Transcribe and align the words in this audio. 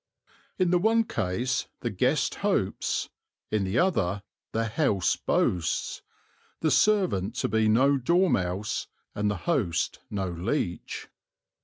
In 0.57 0.71
the 0.71 0.79
one 0.79 1.03
case 1.03 1.67
the 1.81 1.91
guest 1.91 2.33
hopes, 2.41 3.07
in 3.51 3.65
the 3.65 3.77
other 3.77 4.23
the 4.51 4.65
house 4.65 5.15
boasts, 5.15 6.01
the 6.61 6.71
servant 6.71 7.35
to 7.35 7.47
be 7.47 7.67
no 7.69 7.97
dormouse 7.99 8.87
and 9.13 9.29
the 9.29 9.37
host 9.45 9.99
no 10.09 10.27
leech. 10.27 11.07